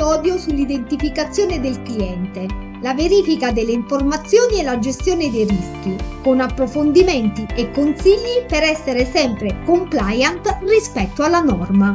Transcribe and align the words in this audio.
episodio 0.00 0.38
sull'identificazione 0.38 1.60
del 1.60 1.82
cliente, 1.82 2.46
la 2.80 2.94
verifica 2.94 3.52
delle 3.52 3.72
informazioni 3.72 4.58
e 4.58 4.62
la 4.62 4.78
gestione 4.78 5.30
dei 5.30 5.44
rischi, 5.44 5.94
con 6.22 6.40
approfondimenti 6.40 7.46
e 7.54 7.70
consigli 7.70 8.46
per 8.48 8.62
essere 8.62 9.04
sempre 9.04 9.60
compliant 9.66 10.60
rispetto 10.62 11.22
alla 11.22 11.40
norma. 11.40 11.94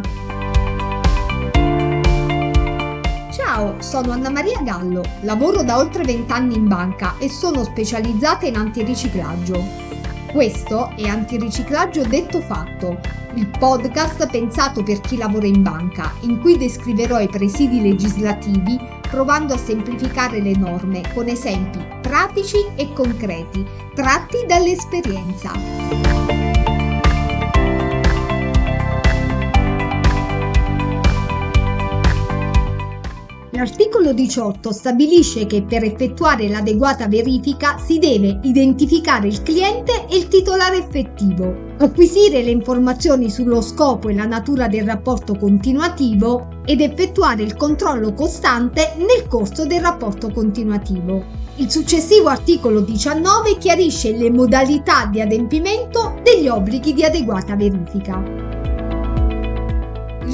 Ciao, 3.32 3.82
sono 3.82 4.12
Anna 4.12 4.30
Maria 4.30 4.62
Gallo, 4.62 5.02
lavoro 5.22 5.64
da 5.64 5.80
oltre 5.80 6.04
20 6.04 6.32
anni 6.32 6.58
in 6.58 6.68
banca 6.68 7.16
e 7.18 7.28
sono 7.28 7.64
specializzata 7.64 8.46
in 8.46 8.56
antiriciclaggio. 8.56 9.85
Questo 10.36 10.92
è 10.98 11.08
Antiriciclaggio 11.08 12.04
detto 12.04 12.42
fatto, 12.42 13.00
il 13.36 13.50
podcast 13.58 14.30
pensato 14.30 14.84
per 14.84 15.00
chi 15.00 15.16
lavora 15.16 15.46
in 15.46 15.64
banca, 15.64 16.12
in 16.24 16.42
cui 16.42 16.58
descriverò 16.58 17.22
i 17.22 17.30
presidi 17.30 17.82
legislativi 17.82 18.78
provando 19.10 19.54
a 19.54 19.58
semplificare 19.58 20.42
le 20.42 20.58
norme 20.58 21.04
con 21.14 21.30
esempi 21.30 21.80
pratici 22.02 22.58
e 22.76 22.92
concreti, 22.92 23.66
tratti 23.94 24.46
dall'esperienza. 24.46 26.45
L'articolo 33.56 34.12
18 34.12 34.74
stabilisce 34.74 35.46
che 35.46 35.64
per 35.64 35.86
effettuare 35.86 36.50
l'adeguata 36.50 37.08
verifica 37.08 37.78
si 37.78 38.00
deve 38.00 38.40
identificare 38.44 39.28
il 39.28 39.42
cliente 39.44 40.08
e 40.10 40.18
il 40.18 40.28
titolare 40.28 40.80
effettivo, 40.80 41.56
acquisire 41.78 42.44
le 42.44 42.50
informazioni 42.50 43.30
sullo 43.30 43.62
scopo 43.62 44.10
e 44.10 44.14
la 44.14 44.26
natura 44.26 44.68
del 44.68 44.84
rapporto 44.84 45.38
continuativo 45.38 46.64
ed 46.66 46.82
effettuare 46.82 47.44
il 47.44 47.56
controllo 47.56 48.14
costante 48.14 48.94
nel 48.98 49.26
corso 49.30 49.66
del 49.66 49.80
rapporto 49.80 50.30
continuativo. 50.32 51.24
Il 51.56 51.72
successivo 51.72 52.28
articolo 52.28 52.82
19 52.82 53.58
chiarisce 53.58 54.18
le 54.18 54.32
modalità 54.32 55.06
di 55.06 55.22
adempimento 55.22 56.20
degli 56.24 56.50
obblighi 56.50 56.92
di 56.94 57.06
adeguata 57.06 57.56
verifica. 57.56 58.55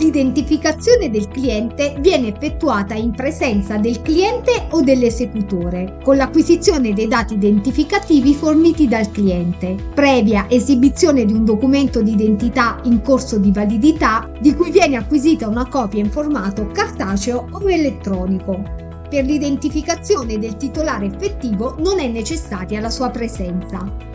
L'identificazione 0.01 1.11
del 1.11 1.27
cliente 1.27 1.95
viene 1.99 2.29
effettuata 2.29 2.95
in 2.95 3.11
presenza 3.11 3.77
del 3.77 4.01
cliente 4.01 4.65
o 4.71 4.81
dell'esecutore, 4.81 5.99
con 6.01 6.15
l'acquisizione 6.15 6.91
dei 6.91 7.07
dati 7.07 7.35
identificativi 7.35 8.33
forniti 8.33 8.87
dal 8.87 9.11
cliente, 9.11 9.75
previa 9.93 10.47
esibizione 10.49 11.23
di 11.23 11.33
un 11.33 11.45
documento 11.45 12.01
di 12.01 12.13
identità 12.13 12.79
in 12.85 13.03
corso 13.03 13.37
di 13.37 13.51
validità 13.51 14.27
di 14.39 14.55
cui 14.55 14.71
viene 14.71 14.95
acquisita 14.95 15.47
una 15.47 15.67
copia 15.67 16.01
in 16.01 16.09
formato 16.09 16.65
cartaceo 16.65 17.47
o 17.51 17.69
elettronico. 17.69 18.59
Per 19.07 19.23
l'identificazione 19.23 20.39
del 20.39 20.57
titolare 20.57 21.05
effettivo 21.05 21.75
non 21.77 21.99
è 21.99 22.07
necessaria 22.07 22.79
la 22.79 22.89
sua 22.89 23.11
presenza. 23.11 24.10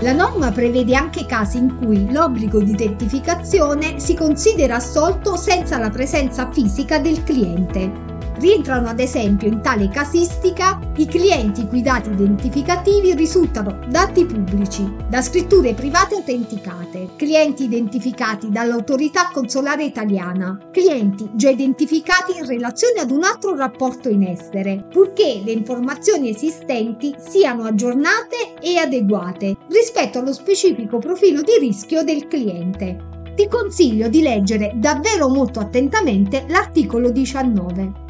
La 0.00 0.12
norma 0.12 0.50
prevede 0.50 0.94
anche 0.94 1.24
casi 1.24 1.58
in 1.58 1.76
cui 1.78 2.10
l'obbligo 2.10 2.60
di 2.60 2.72
identificazione 2.72 3.98
si 4.00 4.14
considera 4.14 4.76
assolto 4.76 5.36
senza 5.36 5.78
la 5.78 5.90
presenza 5.90 6.50
fisica 6.50 6.98
del 6.98 7.22
cliente. 7.22 8.03
Rientrano 8.44 8.88
ad 8.88 9.00
esempio 9.00 9.48
in 9.48 9.62
tale 9.62 9.88
casistica 9.88 10.78
i 10.96 11.06
clienti 11.06 11.62
i 11.62 11.66
cui 11.66 11.80
dati 11.80 12.10
identificativi 12.10 13.14
risultano 13.14 13.80
dati 13.88 14.26
pubblici, 14.26 14.86
da 15.08 15.22
scritture 15.22 15.72
private 15.72 16.16
autenticate, 16.16 17.08
clienti 17.16 17.64
identificati 17.64 18.50
dall'autorità 18.50 19.30
consolare 19.32 19.84
italiana, 19.84 20.58
clienti 20.70 21.30
già 21.32 21.48
identificati 21.48 22.36
in 22.36 22.44
relazione 22.44 23.00
ad 23.00 23.10
un 23.10 23.24
altro 23.24 23.56
rapporto 23.56 24.10
in 24.10 24.24
essere, 24.24 24.88
purché 24.90 25.40
le 25.42 25.52
informazioni 25.52 26.28
esistenti 26.28 27.14
siano 27.16 27.64
aggiornate 27.64 28.56
e 28.60 28.76
adeguate 28.76 29.56
rispetto 29.70 30.18
allo 30.18 30.34
specifico 30.34 30.98
profilo 30.98 31.40
di 31.40 31.56
rischio 31.58 32.02
del 32.02 32.28
cliente. 32.28 33.22
Ti 33.34 33.48
consiglio 33.48 34.08
di 34.08 34.20
leggere 34.20 34.74
davvero 34.76 35.30
molto 35.30 35.60
attentamente 35.60 36.44
l'articolo 36.46 37.10
19. 37.10 38.02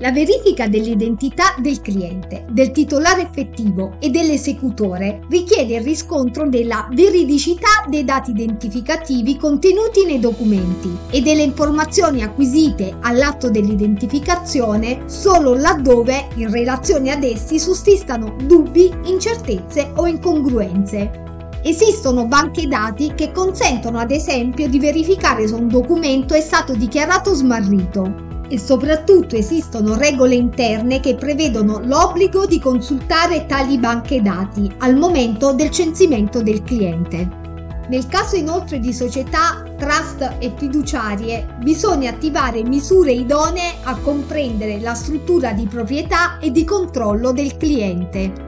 La 0.00 0.12
verifica 0.12 0.68
dell'identità 0.68 1.56
del 1.58 1.80
cliente, 1.80 2.44
del 2.50 2.70
titolare 2.70 3.22
effettivo 3.22 3.96
e 3.98 4.10
dell'esecutore 4.10 5.22
richiede 5.28 5.74
il 5.74 5.82
riscontro 5.82 6.48
della 6.48 6.88
veridicità 6.92 7.84
dei 7.88 8.04
dati 8.04 8.30
identificativi 8.30 9.36
contenuti 9.36 10.04
nei 10.04 10.20
documenti 10.20 10.96
e 11.10 11.20
delle 11.20 11.42
informazioni 11.42 12.22
acquisite 12.22 12.96
all'atto 13.00 13.50
dell'identificazione 13.50 15.02
solo 15.06 15.54
laddove 15.54 16.28
in 16.36 16.48
relazione 16.48 17.10
ad 17.10 17.24
essi 17.24 17.58
sussistano 17.58 18.36
dubbi, 18.44 18.92
incertezze 19.06 19.90
o 19.96 20.06
incongruenze. 20.06 21.26
Esistono 21.64 22.26
banche 22.26 22.68
dati 22.68 23.14
che 23.16 23.32
consentono 23.32 23.98
ad 23.98 24.12
esempio 24.12 24.68
di 24.68 24.78
verificare 24.78 25.48
se 25.48 25.54
un 25.54 25.66
documento 25.66 26.34
è 26.34 26.40
stato 26.40 26.72
dichiarato 26.74 27.34
smarrito 27.34 28.27
e 28.48 28.58
soprattutto 28.58 29.36
esistono 29.36 29.96
regole 29.96 30.34
interne 30.34 31.00
che 31.00 31.14
prevedono 31.14 31.80
l'obbligo 31.84 32.46
di 32.46 32.58
consultare 32.58 33.46
tali 33.46 33.78
banche 33.78 34.22
dati 34.22 34.70
al 34.78 34.96
momento 34.96 35.52
del 35.52 35.70
censimento 35.70 36.42
del 36.42 36.62
cliente. 36.62 37.46
Nel 37.88 38.06
caso 38.06 38.36
inoltre 38.36 38.78
di 38.80 38.92
società, 38.92 39.62
trust 39.78 40.36
e 40.38 40.52
fiduciarie, 40.56 41.56
bisogna 41.62 42.10
attivare 42.10 42.62
misure 42.62 43.12
idonee 43.12 43.76
a 43.84 43.96
comprendere 43.96 44.78
la 44.80 44.94
struttura 44.94 45.52
di 45.52 45.66
proprietà 45.66 46.38
e 46.38 46.50
di 46.50 46.64
controllo 46.64 47.32
del 47.32 47.56
cliente, 47.56 48.47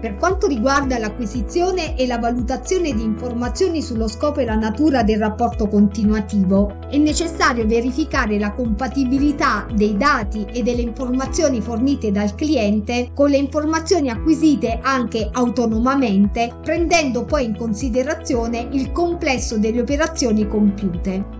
per 0.00 0.16
quanto 0.16 0.46
riguarda 0.46 0.98
l'acquisizione 0.98 1.96
e 1.96 2.06
la 2.06 2.18
valutazione 2.18 2.92
di 2.92 3.02
informazioni 3.02 3.82
sullo 3.82 4.08
scopo 4.08 4.40
e 4.40 4.44
la 4.44 4.54
natura 4.54 5.02
del 5.02 5.18
rapporto 5.18 5.68
continuativo, 5.68 6.76
è 6.88 6.96
necessario 6.96 7.66
verificare 7.66 8.38
la 8.38 8.52
compatibilità 8.52 9.66
dei 9.74 9.96
dati 9.96 10.44
e 10.52 10.62
delle 10.62 10.82
informazioni 10.82 11.60
fornite 11.60 12.10
dal 12.10 12.34
cliente 12.34 13.10
con 13.14 13.30
le 13.30 13.38
informazioni 13.38 14.10
acquisite 14.10 14.78
anche 14.82 15.28
autonomamente, 15.32 16.52
prendendo 16.62 17.24
poi 17.24 17.44
in 17.44 17.56
considerazione 17.56 18.68
il 18.72 18.92
complesso 18.92 19.58
delle 19.58 19.80
operazioni 19.80 20.46
compiute. 20.46 21.37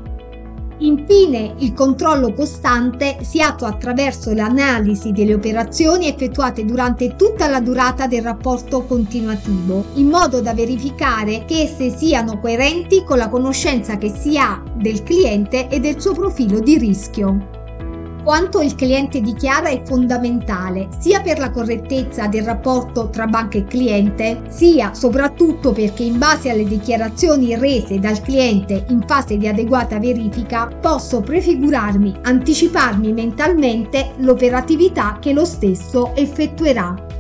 Infine, 0.81 1.55
il 1.59 1.75
controllo 1.75 2.33
costante 2.33 3.19
si 3.22 3.41
attua 3.41 3.69
attraverso 3.69 4.33
l'analisi 4.33 5.11
delle 5.11 5.34
operazioni 5.34 6.06
effettuate 6.06 6.65
durante 6.65 7.16
tutta 7.16 7.49
la 7.49 7.61
durata 7.61 8.06
del 8.06 8.22
rapporto 8.22 8.84
continuativo, 8.84 9.87
in 9.94 10.06
modo 10.06 10.41
da 10.41 10.55
verificare 10.55 11.44
che 11.47 11.62
esse 11.62 11.91
siano 11.97 12.38
coerenti 12.38 13.03
con 13.03 13.19
la 13.19 13.28
conoscenza 13.28 13.99
che 13.99 14.11
si 14.11 14.38
ha 14.38 14.62
del 14.75 15.03
cliente 15.03 15.69
e 15.69 15.81
del 15.81 16.00
suo 16.00 16.12
profilo 16.12 16.61
di 16.61 16.78
rischio. 16.78 17.57
Quanto 18.23 18.61
il 18.61 18.75
cliente 18.75 19.21
dichiara 19.21 19.69
è 19.69 19.83
fondamentale 19.84 20.89
sia 20.99 21.21
per 21.21 21.39
la 21.39 21.51
correttezza 21.51 22.27
del 22.27 22.45
rapporto 22.45 23.09
tra 23.09 23.27
banca 23.27 23.59
e 23.59 23.65
cliente, 23.65 24.43
sia 24.49 24.93
soprattutto 24.93 25.73
perché 25.73 26.03
in 26.03 26.19
base 26.19 26.51
alle 26.51 26.65
dichiarazioni 26.65 27.56
rese 27.56 27.99
dal 27.99 28.21
cliente 28.21 28.84
in 28.89 29.03
fase 29.06 29.37
di 29.37 29.49
adeguata 29.49 29.99
verifica 29.99 30.67
posso 30.67 31.21
prefigurarmi, 31.21 32.21
anticiparmi 32.23 33.12
mentalmente 33.12 34.12
l'operatività 34.19 35.19
che 35.21 35.33
lo 35.33 35.45
stesso 35.45 36.15
effettuerà. 36.15 37.18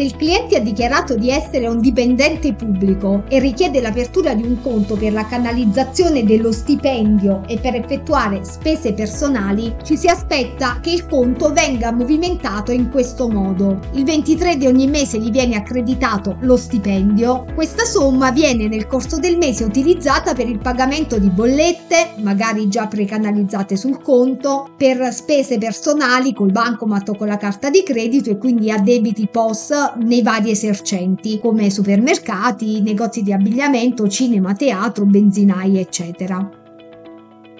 Se 0.00 0.06
il 0.06 0.16
cliente 0.16 0.56
ha 0.56 0.60
dichiarato 0.60 1.14
di 1.14 1.28
essere 1.28 1.66
un 1.66 1.78
dipendente 1.78 2.54
pubblico 2.54 3.24
e 3.28 3.38
richiede 3.38 3.82
l'apertura 3.82 4.32
di 4.32 4.42
un 4.42 4.58
conto 4.62 4.96
per 4.96 5.12
la 5.12 5.26
canalizzazione 5.26 6.24
dello 6.24 6.52
stipendio 6.52 7.42
e 7.46 7.58
per 7.58 7.74
effettuare 7.74 8.42
spese 8.42 8.94
personali, 8.94 9.76
ci 9.82 9.98
si 9.98 10.06
aspetta 10.06 10.78
che 10.80 10.90
il 10.90 11.06
conto 11.06 11.52
venga 11.52 11.92
movimentato 11.92 12.72
in 12.72 12.88
questo 12.88 13.28
modo. 13.28 13.80
Il 13.92 14.04
23 14.04 14.56
di 14.56 14.66
ogni 14.66 14.86
mese 14.86 15.18
gli 15.18 15.30
viene 15.30 15.56
accreditato 15.56 16.38
lo 16.40 16.56
stipendio, 16.56 17.44
questa 17.54 17.84
somma 17.84 18.30
viene 18.30 18.68
nel 18.68 18.86
corso 18.86 19.18
del 19.18 19.36
mese 19.36 19.64
utilizzata 19.64 20.32
per 20.32 20.48
il 20.48 20.60
pagamento 20.60 21.18
di 21.18 21.28
bollette, 21.28 22.12
magari 22.22 22.70
già 22.70 22.86
precanalizzate 22.86 23.76
sul 23.76 24.00
conto, 24.00 24.70
per 24.78 25.12
spese 25.12 25.58
personali 25.58 26.32
col 26.32 26.52
bancomat 26.52 27.10
o 27.10 27.16
con 27.16 27.26
la 27.26 27.36
carta 27.36 27.68
di 27.68 27.82
credito 27.82 28.30
e 28.30 28.38
quindi 28.38 28.70
a 28.70 28.78
debiti 28.78 29.28
POS 29.30 29.88
nei 29.98 30.22
vari 30.22 30.50
esercenti 30.50 31.38
come 31.38 31.70
supermercati, 31.70 32.80
negozi 32.82 33.22
di 33.22 33.32
abbigliamento, 33.32 34.08
cinema, 34.08 34.54
teatro, 34.54 35.04
benzinai, 35.04 35.78
eccetera. 35.78 36.58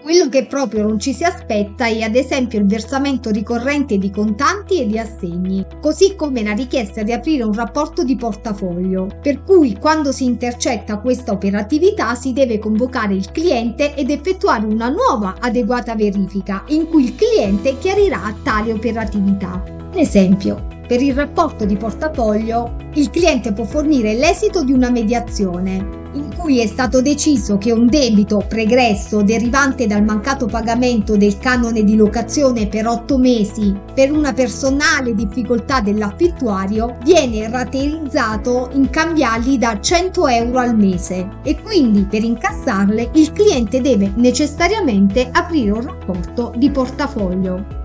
Quello 0.03 0.31
che 0.31 0.47
proprio 0.47 0.89
non 0.89 0.99
ci 0.99 1.13
si 1.13 1.25
aspetta 1.25 1.85
è 1.85 2.01
ad 2.01 2.17
esempio 2.17 2.59
il 2.59 2.67
versamento 2.67 3.31
ricorrente 3.31 3.99
di 3.99 4.11
contanti 4.11 4.81
e 4.81 4.87
di 4.87 4.99
assegni, 4.99 5.65
così 5.81 6.17
come 6.17 6.43
la 6.43 6.53
richiesta 6.53 7.03
di 7.03 7.13
aprire 7.13 7.45
un 7.45 7.53
rapporto 7.53 8.03
di 8.03 8.17
portafoglio, 8.17 9.09
per 9.21 9.45
cui 9.45 9.77
quando 9.79 10.11
si 10.11 10.25
intercetta 10.25 11.01
questa 11.01 11.33
operatività 11.33 12.15
si 12.15 12.33
deve 12.33 12.59
convocare 12.59 13.15
il 13.15 13.31
cliente 13.31 13.95
ed 13.95 14.11
effettuare 14.11 14.65
una 14.65 14.89
nuova 14.89 15.37
adeguata 15.39 15.95
verifica 15.95 16.65
in 16.69 16.89
cui 16.89 17.05
il 17.05 17.15
cliente 17.15 17.77
chiarirà 17.79 18.35
tale 18.43 18.73
operatività. 18.73 19.63
Ad 19.91 19.97
esempio, 19.97 20.80
per 20.91 21.01
il 21.01 21.15
rapporto 21.15 21.67
di 21.67 21.77
portafoglio, 21.77 22.75
il 22.95 23.11
cliente 23.11 23.53
può 23.53 23.63
fornire 23.63 24.15
l'esito 24.15 24.65
di 24.65 24.73
una 24.73 24.91
mediazione, 24.91 26.09
in 26.15 26.35
cui 26.37 26.59
è 26.59 26.67
stato 26.67 27.01
deciso 27.01 27.59
che 27.59 27.71
un 27.71 27.87
debito 27.87 28.45
pregresso 28.49 29.23
derivante 29.23 29.87
dal 29.87 30.03
mancato 30.03 30.47
pagamento 30.47 31.17
del 31.17 31.39
canone 31.39 31.85
di 31.85 31.95
locazione 31.95 32.67
per 32.67 32.89
8 32.89 33.19
mesi 33.19 33.73
per 33.95 34.11
una 34.11 34.33
personale 34.33 35.15
difficoltà 35.15 35.81
dell'affittuario 35.81 36.97
viene 37.05 37.49
rateizzato 37.49 38.71
in 38.73 38.91
cambiali 38.91 39.59
da 39.59 39.79
100 39.79 40.27
euro 40.27 40.59
al 40.59 40.77
mese 40.77 41.37
e 41.45 41.63
quindi 41.63 42.03
per 42.03 42.25
incassarle 42.25 43.11
il 43.15 43.31
cliente 43.31 43.81
deve 43.81 44.11
necessariamente 44.17 45.31
aprire 45.31 45.71
un 45.71 45.83
rapporto 45.83 46.53
di 46.57 46.69
portafoglio. 46.69 47.80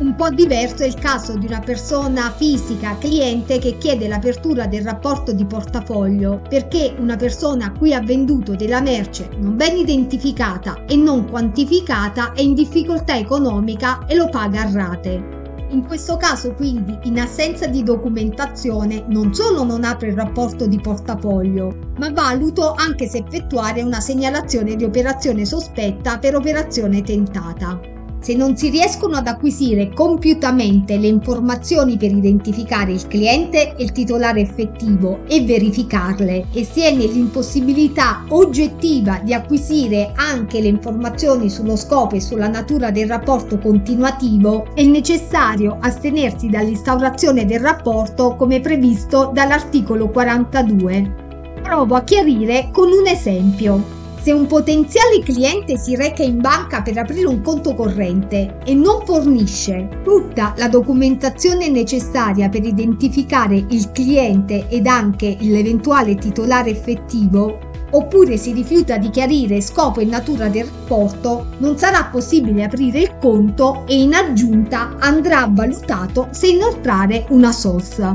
Un 0.00 0.14
po' 0.14 0.30
diverso 0.30 0.82
è 0.82 0.86
il 0.86 0.94
caso 0.94 1.36
di 1.36 1.44
una 1.44 1.60
persona 1.60 2.30
fisica, 2.30 2.96
cliente, 2.96 3.58
che 3.58 3.76
chiede 3.76 4.08
l'apertura 4.08 4.66
del 4.66 4.82
rapporto 4.82 5.30
di 5.30 5.44
portafoglio 5.44 6.40
perché 6.48 6.94
una 6.98 7.16
persona 7.16 7.66
a 7.66 7.72
cui 7.72 7.92
ha 7.92 8.00
venduto 8.00 8.54
della 8.54 8.80
merce 8.80 9.28
non 9.36 9.56
ben 9.56 9.76
identificata 9.76 10.86
e 10.86 10.96
non 10.96 11.28
quantificata 11.28 12.32
è 12.32 12.40
in 12.40 12.54
difficoltà 12.54 13.18
economica 13.18 14.06
e 14.06 14.14
lo 14.14 14.30
paga 14.30 14.62
a 14.62 14.72
rate. 14.72 15.38
In 15.68 15.84
questo 15.86 16.16
caso 16.16 16.54
quindi, 16.54 16.98
in 17.02 17.20
assenza 17.20 17.66
di 17.66 17.82
documentazione, 17.82 19.04
non 19.08 19.34
solo 19.34 19.64
non 19.64 19.84
apre 19.84 20.08
il 20.08 20.16
rapporto 20.16 20.66
di 20.66 20.80
portafoglio, 20.80 21.92
ma 21.98 22.10
valuto 22.10 22.72
anche 22.72 23.06
se 23.06 23.18
effettuare 23.18 23.82
una 23.82 24.00
segnalazione 24.00 24.76
di 24.76 24.84
operazione 24.84 25.44
sospetta 25.44 26.18
per 26.18 26.36
operazione 26.36 27.02
tentata. 27.02 27.89
Se 28.20 28.34
non 28.34 28.54
si 28.54 28.68
riescono 28.68 29.16
ad 29.16 29.26
acquisire 29.26 29.94
compiutamente 29.94 30.98
le 30.98 31.06
informazioni 31.06 31.96
per 31.96 32.10
identificare 32.10 32.92
il 32.92 33.06
cliente 33.06 33.74
e 33.74 33.82
il 33.82 33.92
titolare 33.92 34.40
effettivo 34.40 35.20
e 35.26 35.42
verificarle 35.42 36.48
e 36.52 36.64
si 36.64 36.82
è 36.82 36.94
nell'impossibilità 36.94 38.24
oggettiva 38.28 39.20
di 39.24 39.32
acquisire 39.32 40.12
anche 40.16 40.60
le 40.60 40.68
informazioni 40.68 41.48
sullo 41.48 41.76
scopo 41.76 42.14
e 42.14 42.20
sulla 42.20 42.48
natura 42.48 42.90
del 42.90 43.08
rapporto 43.08 43.58
continuativo, 43.58 44.66
è 44.74 44.84
necessario 44.84 45.78
astenersi 45.80 46.48
dall'instaurazione 46.48 47.46
del 47.46 47.60
rapporto 47.60 48.36
come 48.36 48.60
previsto 48.60 49.30
dall'articolo 49.32 50.10
42. 50.10 51.14
Provo 51.62 51.94
a 51.94 52.02
chiarire 52.02 52.68
con 52.70 52.88
un 52.88 53.06
esempio. 53.06 53.99
Se 54.22 54.32
un 54.32 54.46
potenziale 54.46 55.20
cliente 55.20 55.78
si 55.78 55.96
reca 55.96 56.22
in 56.22 56.42
banca 56.42 56.82
per 56.82 56.98
aprire 56.98 57.26
un 57.26 57.40
conto 57.40 57.74
corrente 57.74 58.58
e 58.66 58.74
non 58.74 59.02
fornisce 59.06 59.88
tutta 60.04 60.52
la 60.58 60.68
documentazione 60.68 61.70
necessaria 61.70 62.50
per 62.50 62.62
identificare 62.62 63.64
il 63.70 63.90
cliente 63.92 64.68
ed 64.68 64.86
anche 64.86 65.38
l'eventuale 65.40 66.16
titolare 66.16 66.68
effettivo, 66.68 67.60
oppure 67.92 68.36
si 68.36 68.52
rifiuta 68.52 68.98
di 68.98 69.08
chiarire 69.08 69.62
scopo 69.62 70.00
e 70.00 70.04
natura 70.04 70.48
del 70.48 70.66
rapporto, 70.66 71.46
non 71.56 71.78
sarà 71.78 72.04
possibile 72.12 72.64
aprire 72.64 73.00
il 73.00 73.16
conto 73.18 73.84
e 73.86 74.02
in 74.02 74.12
aggiunta 74.12 74.96
andrà 74.98 75.48
valutato 75.50 76.28
se 76.30 76.48
inoltrare 76.48 77.24
una 77.30 77.52
SOS. 77.52 78.14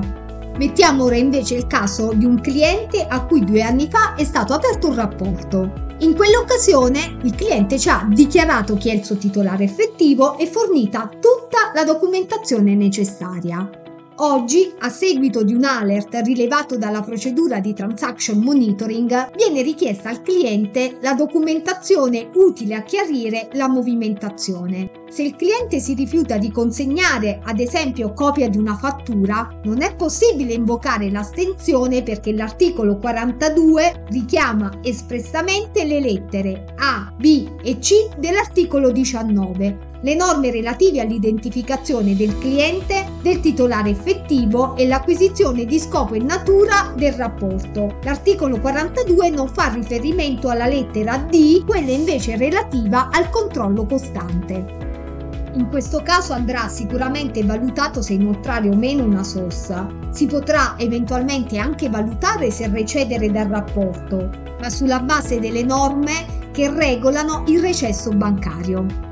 Mettiamo 0.57 1.05
ora 1.05 1.17
invece 1.17 1.55
il 1.55 1.65
caso 1.65 2.13
di 2.13 2.25
un 2.25 2.39
cliente 2.39 3.07
a 3.09 3.25
cui 3.25 3.43
due 3.43 3.63
anni 3.63 3.89
fa 3.89 4.13
è 4.13 4.23
stato 4.23 4.53
aperto 4.53 4.89
un 4.89 4.95
rapporto. 4.95 5.84
In 5.99 6.13
quell'occasione 6.13 7.19
il 7.23 7.33
cliente 7.35 7.79
ci 7.79 7.87
ha 7.87 8.05
dichiarato 8.11 8.75
chi 8.75 8.89
è 8.89 8.93
il 8.93 9.05
suo 9.05 9.15
titolare 9.15 9.63
effettivo 9.63 10.37
e 10.37 10.45
fornita 10.45 11.09
tutta 11.09 11.71
la 11.73 11.85
documentazione 11.85 12.75
necessaria. 12.75 13.84
Oggi, 14.19 14.71
a 14.79 14.87
seguito 14.87 15.43
di 15.43 15.53
un 15.53 15.65
alert 15.65 16.21
rilevato 16.23 16.77
dalla 16.77 17.01
procedura 17.01 17.59
di 17.59 17.73
transaction 17.73 18.39
monitoring, 18.39 19.35
viene 19.35 19.61
richiesta 19.61 20.07
al 20.07 20.21
cliente 20.21 20.99
la 21.01 21.15
documentazione 21.15 22.29
utile 22.35 22.75
a 22.75 22.83
chiarire 22.83 23.49
la 23.53 23.67
movimentazione. 23.67 25.03
Se 25.09 25.21
il 25.21 25.35
cliente 25.35 25.79
si 25.79 25.95
rifiuta 25.95 26.37
di 26.37 26.49
consegnare, 26.49 27.41
ad 27.43 27.59
esempio, 27.59 28.13
copia 28.13 28.47
di 28.47 28.57
una 28.57 28.77
fattura, 28.77 29.49
non 29.65 29.81
è 29.81 29.93
possibile 29.97 30.53
invocare 30.53 31.11
l'astensione 31.11 32.01
perché 32.01 32.31
l'articolo 32.31 32.97
42 32.97 34.05
richiama 34.11 34.79
espressamente 34.81 35.83
le 35.83 35.99
lettere 35.99 36.73
A, 36.77 37.13
B 37.17 37.49
e 37.61 37.79
C 37.79 38.15
dell'articolo 38.17 38.91
19 38.91 39.91
le 40.05 40.13
norme 40.13 40.51
relative 40.51 41.01
all'identificazione 41.01 42.15
del 42.15 42.37
cliente, 42.37 43.07
del 43.23 43.39
titolare 43.39 43.89
effettivo 43.89 44.75
e 44.75 44.85
l'acquisizione 44.85 45.65
di 45.65 45.79
scopo 45.79 46.13
e 46.13 46.19
natura 46.19 46.93
del 46.95 47.13
rapporto. 47.13 47.97
L'articolo 48.03 48.59
42 48.59 49.31
non 49.31 49.47
fa 49.47 49.73
riferimento 49.73 50.49
alla 50.49 50.67
lettera 50.67 51.17
D, 51.17 51.65
quella 51.65 51.89
invece 51.89 52.37
relativa 52.37 53.09
al 53.11 53.31
controllo 53.31 53.83
costante. 53.87 54.83
In 55.53 55.69
questo 55.69 56.03
caso 56.03 56.33
andrà 56.33 56.67
sicuramente 56.67 57.43
valutato 57.43 58.03
se 58.03 58.13
inoltrare 58.13 58.69
o 58.69 58.75
meno 58.75 59.03
una 59.03 59.23
sossa. 59.23 59.87
Si 60.11 60.27
potrà 60.27 60.75
eventualmente 60.77 61.57
anche 61.57 61.89
valutare 61.89 62.51
se 62.51 62.67
recedere 62.67 63.31
dal 63.31 63.47
rapporto, 63.47 64.29
ma 64.59 64.69
sulla 64.69 64.99
base 64.99 65.39
delle 65.39 65.63
norme 65.63 66.51
che 66.51 66.69
regolano 66.69 67.43
il 67.47 67.59
recesso 67.59 68.11
bancario. 68.11 69.04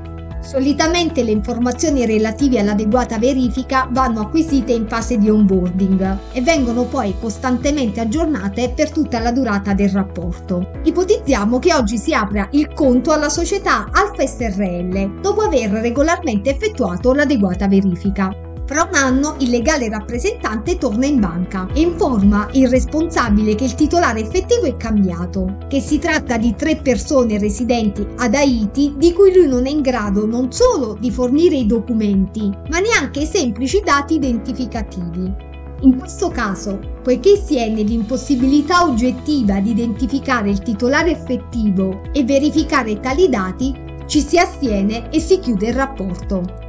Solitamente 0.44 1.22
le 1.22 1.30
informazioni 1.30 2.04
relative 2.04 2.60
all'adeguata 2.60 3.18
verifica 3.18 3.88
vanno 3.90 4.20
acquisite 4.20 4.72
in 4.72 4.86
fase 4.86 5.16
di 5.16 5.30
onboarding 5.30 6.18
e 6.32 6.42
vengono 6.42 6.84
poi 6.84 7.14
costantemente 7.18 8.00
aggiornate 8.00 8.70
per 8.76 8.90
tutta 8.90 9.20
la 9.20 9.32
durata 9.32 9.72
del 9.72 9.88
rapporto. 9.88 10.68
Ipotizziamo 10.82 11.58
che 11.58 11.72
oggi 11.72 11.96
si 11.96 12.12
apra 12.12 12.46
il 12.52 12.72
conto 12.74 13.10
alla 13.10 13.30
società 13.30 13.88
Alfa 13.90 14.26
SRL 14.26 15.20
dopo 15.22 15.40
aver 15.40 15.70
regolarmente 15.70 16.50
effettuato 16.50 17.14
l'adeguata 17.14 17.66
verifica. 17.66 18.43
Fra 18.66 18.88
un 18.90 18.94
anno 18.94 19.36
il 19.40 19.50
legale 19.50 19.90
rappresentante 19.90 20.78
torna 20.78 21.04
in 21.04 21.20
banca 21.20 21.68
e 21.74 21.82
informa 21.82 22.48
il 22.52 22.68
responsabile 22.68 23.54
che 23.54 23.64
il 23.64 23.74
titolare 23.74 24.20
effettivo 24.20 24.62
è 24.62 24.74
cambiato, 24.78 25.58
che 25.68 25.80
si 25.80 25.98
tratta 25.98 26.38
di 26.38 26.54
tre 26.54 26.76
persone 26.76 27.38
residenti 27.38 28.06
ad 28.16 28.34
Haiti 28.34 28.94
di 28.96 29.12
cui 29.12 29.34
lui 29.34 29.48
non 29.48 29.66
è 29.66 29.70
in 29.70 29.82
grado 29.82 30.24
non 30.24 30.50
solo 30.50 30.96
di 30.98 31.10
fornire 31.10 31.56
i 31.56 31.66
documenti, 31.66 32.50
ma 32.70 32.78
neanche 32.78 33.20
i 33.20 33.26
semplici 33.26 33.82
dati 33.84 34.14
identificativi. 34.14 35.52
In 35.80 35.98
questo 35.98 36.30
caso, 36.30 36.78
poiché 37.02 37.36
si 37.36 37.58
è 37.58 37.68
nell'impossibilità 37.68 38.84
oggettiva 38.84 39.60
di 39.60 39.72
identificare 39.72 40.48
il 40.48 40.62
titolare 40.62 41.10
effettivo 41.10 42.00
e 42.12 42.24
verificare 42.24 42.98
tali 42.98 43.28
dati, 43.28 43.74
ci 44.06 44.20
si 44.22 44.38
astiene 44.38 45.10
e 45.10 45.20
si 45.20 45.38
chiude 45.38 45.68
il 45.68 45.74
rapporto. 45.74 46.63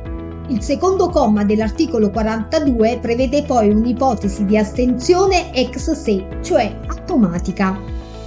Il 0.47 0.61
secondo 0.61 1.09
comma 1.09 1.43
dell'articolo 1.43 2.11
42 2.11 2.99
prevede 3.01 3.43
poi 3.43 3.69
un'ipotesi 3.69 4.45
di 4.45 4.57
astensione 4.57 5.53
ex 5.53 5.91
se, 5.91 6.27
cioè 6.43 6.79
automatica. 6.87 7.79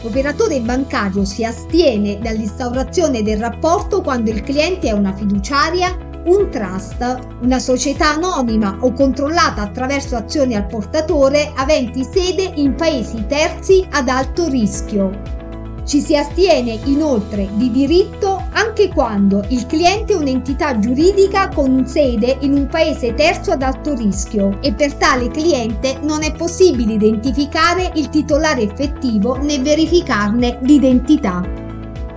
L'operatore 0.03 0.61
bancario 0.61 1.25
si 1.25 1.45
astiene 1.45 2.19
dall'instaurazione 2.19 3.23
del 3.23 3.39
rapporto 3.39 4.01
quando 4.01 4.31
il 4.31 4.43
cliente 4.43 4.89
è 4.89 4.93
una 4.93 5.13
fiduciaria, 5.13 5.97
un 6.25 6.49
trust, 6.51 7.19
una 7.43 7.59
società 7.59 8.15
anonima 8.15 8.79
o 8.81 8.93
controllata 8.93 9.63
attraverso 9.63 10.17
azioni 10.17 10.55
al 10.55 10.67
portatore 10.67 11.53
aventi 11.55 12.05
sede 12.05 12.53
in 12.57 12.75
paesi 12.75 13.25
terzi 13.27 13.87
ad 13.91 14.09
alto 14.09 14.49
rischio, 14.49 15.39
ci 15.89 16.03
si 16.03 16.15
astiene 16.15 16.79
inoltre 16.85 17.49
di 17.55 17.71
diritto 17.71 18.38
anche 18.53 18.89
quando 18.89 19.45
il 19.49 19.67
cliente 19.67 20.13
è 20.13 20.17
un'entità 20.17 20.79
giuridica 20.79 21.49
con 21.49 21.87
sede 21.87 22.39
in 22.41 22.53
un 22.55 22.67
paese 22.67 23.15
terzo 23.15 23.51
ad 23.51 23.63
alto 23.63 23.95
rischio 23.95 24.59
e 24.61 24.73
per 24.73 24.95
tale 24.95 25.29
cliente 25.29 25.99
non 26.03 26.23
è 26.23 26.33
possibile 26.33 26.95
identificare 26.95 27.93
il 27.95 28.09
titolare 28.09 28.63
effettivo 28.63 29.37
né 29.37 29.59
verificarne 29.59 30.59
l'identità. 30.63 31.43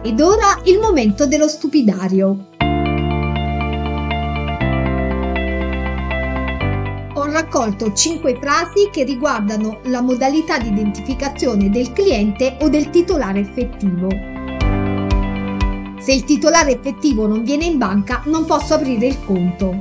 Ed 0.04 0.20
ora 0.20 0.60
il 0.66 0.80
momento 0.80 1.28
dello 1.28 1.48
stupidario. 1.48 2.50
raccolto 7.32 7.92
5 7.94 8.38
frasi 8.40 8.90
che 8.92 9.04
riguardano 9.04 9.80
la 9.86 10.02
modalità 10.02 10.58
di 10.60 10.68
identificazione 10.68 11.70
del 11.70 11.92
cliente 11.94 12.58
o 12.62 12.70
del 12.70 12.90
titolare 12.90 13.40
effettivo. 13.40 14.31
Se 16.02 16.12
il 16.12 16.24
titolare 16.24 16.72
effettivo 16.72 17.28
non 17.28 17.44
viene 17.44 17.66
in 17.66 17.78
banca 17.78 18.24
non 18.26 18.46
posso 18.46 18.74
aprire 18.74 19.06
il 19.06 19.24
conto. 19.24 19.80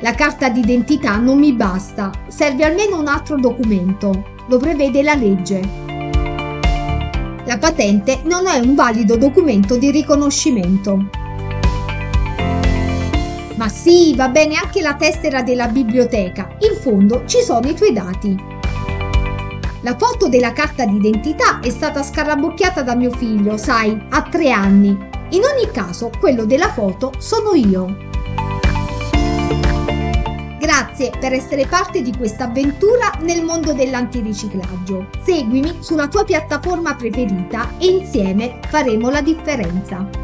La 0.00 0.14
carta 0.14 0.48
d'identità 0.48 1.16
non 1.16 1.40
mi 1.40 1.52
basta, 1.52 2.12
serve 2.28 2.62
almeno 2.64 3.00
un 3.00 3.08
altro 3.08 3.36
documento, 3.36 4.42
lo 4.46 4.58
prevede 4.58 5.02
la 5.02 5.14
legge. 5.14 5.60
La 7.46 7.58
patente 7.58 8.20
non 8.26 8.46
è 8.46 8.60
un 8.60 8.76
valido 8.76 9.16
documento 9.16 9.76
di 9.76 9.90
riconoscimento. 9.90 11.08
Ma 13.56 13.68
sì, 13.68 14.14
va 14.14 14.28
bene 14.28 14.54
anche 14.54 14.80
la 14.80 14.94
tessera 14.94 15.42
della 15.42 15.66
biblioteca, 15.66 16.56
in 16.60 16.80
fondo 16.80 17.24
ci 17.26 17.40
sono 17.40 17.68
i 17.68 17.74
tuoi 17.74 17.92
dati. 17.92 18.53
La 19.84 19.98
foto 19.98 20.30
della 20.30 20.54
carta 20.54 20.86
d'identità 20.86 21.60
è 21.60 21.68
stata 21.68 22.02
scarabocchiata 22.02 22.80
da 22.80 22.94
mio 22.94 23.10
figlio, 23.10 23.58
sai, 23.58 23.94
a 24.08 24.22
tre 24.22 24.50
anni. 24.50 24.88
In 24.88 25.42
ogni 25.42 25.70
caso, 25.70 26.10
quello 26.18 26.46
della 26.46 26.72
foto 26.72 27.12
sono 27.18 27.52
io. 27.52 27.94
Grazie 30.58 31.12
per 31.20 31.34
essere 31.34 31.66
parte 31.66 32.00
di 32.00 32.16
questa 32.16 32.44
avventura 32.44 33.12
nel 33.20 33.44
mondo 33.44 33.74
dell'antiriciclaggio. 33.74 35.10
Seguimi 35.22 35.76
sulla 35.80 36.08
tua 36.08 36.24
piattaforma 36.24 36.94
preferita 36.94 37.74
e 37.76 37.88
insieme 37.88 38.60
faremo 38.68 39.10
la 39.10 39.20
differenza. 39.20 40.23